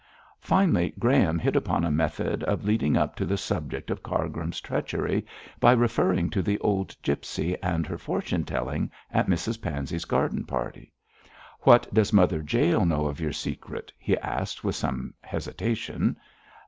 [0.39, 5.23] Finally Graham hit upon a method of leading up to the subject of Cargrim's treachery,
[5.59, 10.91] by referring to the old gipsy and her fortune telling at Mrs Pansey's garden party.
[11.59, 16.17] 'What does Mother Jael know of your secret?' he asked with some hesitation.